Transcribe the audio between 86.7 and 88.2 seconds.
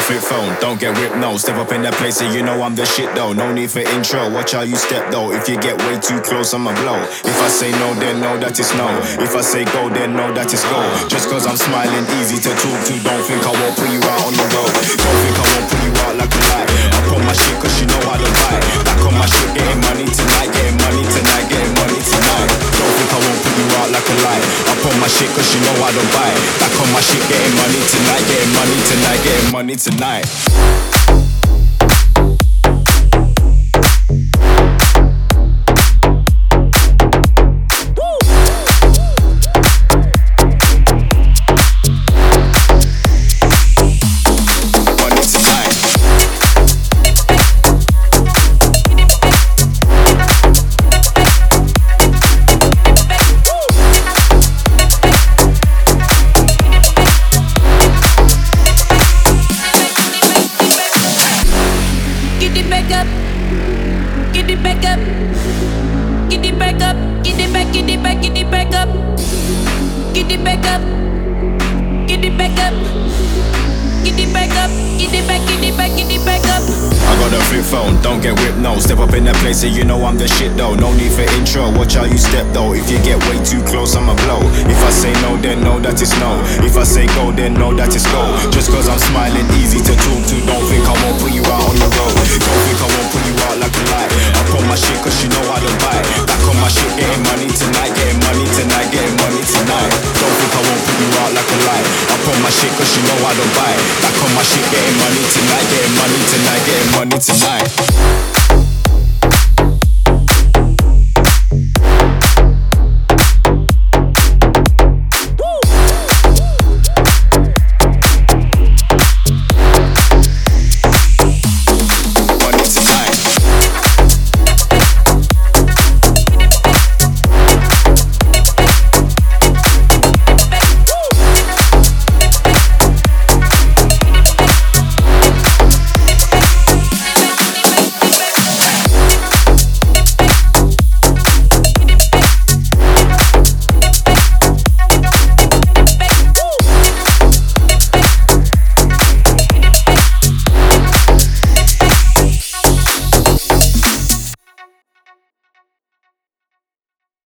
I say go, then no, that is